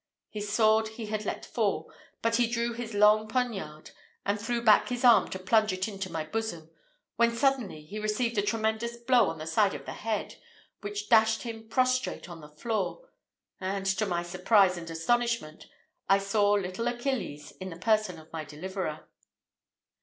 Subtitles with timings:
[0.31, 1.93] His sword he had let fall,
[2.23, 3.91] but he drew his long poniard,
[4.25, 6.71] and threw back his arm to plunge it into my bosom:
[7.17, 10.37] when suddenly he received a tremendous blow on the side of the head,
[10.79, 13.09] which dashed him prostrate on the floor;
[13.59, 15.67] and to my surprise and astonishment,
[16.09, 19.07] I saw little Achilles in the person of my deliverer.